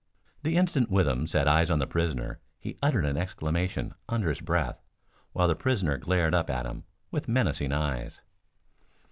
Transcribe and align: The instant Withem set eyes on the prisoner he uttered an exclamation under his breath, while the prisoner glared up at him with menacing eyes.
The 0.41 0.55
instant 0.57 0.89
Withem 0.89 1.27
set 1.27 1.47
eyes 1.47 1.69
on 1.69 1.77
the 1.77 1.85
prisoner 1.85 2.39
he 2.57 2.75
uttered 2.81 3.05
an 3.05 3.17
exclamation 3.17 3.93
under 4.09 4.29
his 4.29 4.41
breath, 4.41 4.81
while 5.31 5.47
the 5.47 5.53
prisoner 5.53 5.99
glared 5.99 6.33
up 6.33 6.49
at 6.49 6.65
him 6.65 6.85
with 7.11 7.27
menacing 7.27 7.71
eyes. 7.71 8.19